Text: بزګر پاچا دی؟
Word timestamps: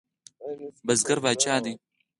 بزګر 0.85 1.17
پاچا 1.23 1.55
دی؟ 1.63 1.73